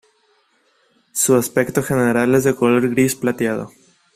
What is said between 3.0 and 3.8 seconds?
plateado.